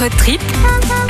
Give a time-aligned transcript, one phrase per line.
[0.00, 0.40] Road trip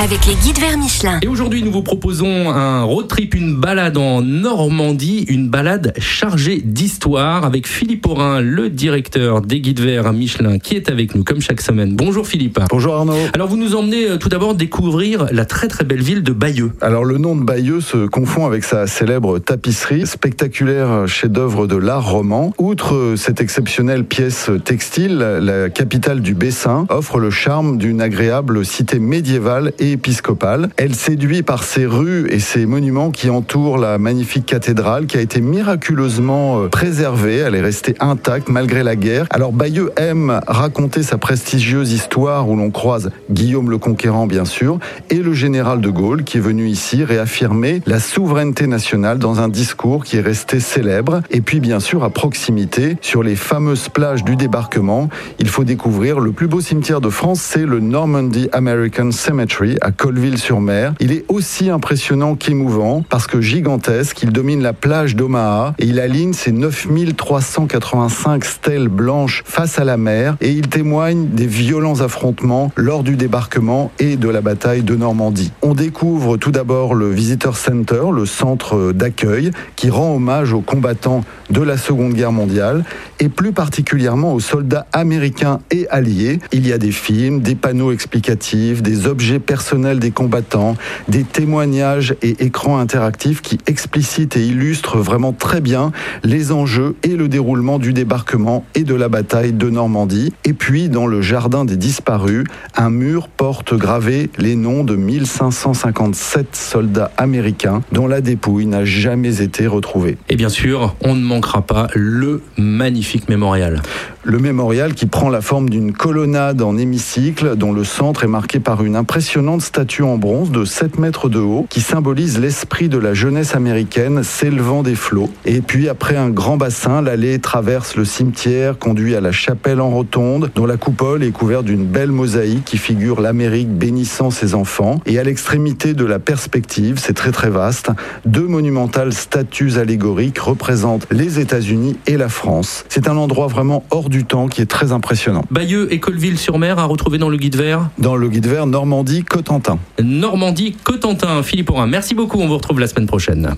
[0.01, 1.19] avec les guides vers Michelin.
[1.23, 6.61] Et aujourd'hui, nous vous proposons un road trip, une balade en Normandie, une balade chargée
[6.65, 11.41] d'histoire avec Philippe Aurin, le directeur des guides verts Michelin, qui est avec nous comme
[11.41, 11.97] chaque semaine.
[11.97, 12.61] Bonjour Philippe.
[12.71, 13.17] Bonjour Arnaud.
[13.35, 16.73] Alors vous nous emmenez euh, tout d'abord découvrir la très très belle ville de Bayeux.
[16.81, 22.09] Alors le nom de Bayeux se confond avec sa célèbre tapisserie, spectaculaire chef-d'œuvre de l'art
[22.09, 22.53] roman.
[22.59, 29.01] Outre cette exceptionnelle pièce textile, la capitale du Bessin offre le charme d'une agréable cité
[29.01, 30.69] médiévale et épiscopale.
[30.77, 35.21] Elle séduit par ses rues et ses monuments qui entourent la magnifique cathédrale qui a
[35.21, 37.37] été miraculeusement euh, préservée.
[37.37, 39.27] Elle est restée intacte malgré la guerre.
[39.31, 44.79] Alors Bayeux aime raconter sa prestigieuse histoire où l'on croise Guillaume le Conquérant bien sûr
[45.11, 49.49] et le général de Gaulle qui est venu ici réaffirmer la souveraineté nationale dans un
[49.49, 51.23] discours qui est resté célèbre.
[51.31, 55.09] Et puis bien sûr à proximité sur les fameuses plages du débarquement,
[55.39, 59.91] il faut découvrir le plus beau cimetière de France, c'est le Normandy American Cemetery à
[59.91, 60.95] Colville-sur-Mer.
[61.01, 66.01] Il est aussi impressionnant qu'émouvant parce que gigantesque, il domine la plage d'Omaha et il
[66.01, 72.73] aligne ses 9385 stèles blanches face à la mer et il témoigne des violents affrontements
[72.77, 75.53] lors du débarquement et de la bataille de Normandie.
[75.63, 81.23] On découvre tout d'abord le Visitor Center, le centre d'accueil qui rend hommage aux combattants
[81.51, 82.85] de la Seconde Guerre mondiale
[83.21, 86.41] et plus particulièrement aux soldats américains et alliés.
[86.53, 90.77] Il y a des films, des panneaux explicatifs, des objets personnels des combattants,
[91.09, 95.93] des témoignages et écrans interactifs qui explicitent et illustrent vraiment très bien
[96.25, 100.33] les enjeux et le déroulement du débarquement et de la bataille de Normandie.
[100.45, 102.45] Et puis, dans le jardin des disparus,
[102.77, 109.43] un mur porte gravé les noms de 1557 soldats américains dont la dépouille n'a jamais
[109.43, 110.17] été retrouvée.
[110.29, 113.83] Et bien sûr, on ne manquera pas le magnifique mémorial.
[114.31, 118.61] Le mémorial qui prend la forme d'une colonnade en hémicycle dont le centre est marqué
[118.61, 122.99] par une impressionnante statue en bronze de 7 mètres de haut qui symbolise l'esprit de
[122.99, 125.31] la jeunesse américaine s'élevant des flots.
[125.47, 129.89] Et puis après un grand bassin, l'allée traverse le cimetière, conduit à la chapelle en
[129.89, 135.01] rotonde dont la coupole est couverte d'une belle mosaïque qui figure l'Amérique bénissant ses enfants.
[135.07, 137.93] Et à l'extrémité de la perspective, c'est très très vaste,
[138.27, 142.85] deux monumentales statues allégoriques représentent les États-Unis et la France.
[142.91, 145.45] C'est un endroit vraiment hors du temps qui est très impressionnant.
[145.51, 149.79] Bayeux et Colville-sur-Mer à retrouver dans le guide vert Dans le guide vert Normandie-Cotentin.
[150.03, 151.43] Normandie-Cotentin.
[151.43, 152.39] Philippe Aurin, merci beaucoup.
[152.39, 153.55] On vous retrouve la semaine prochaine.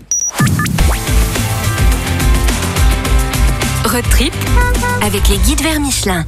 [3.84, 4.34] Road trip
[5.03, 6.25] avec les guides vers Michelin.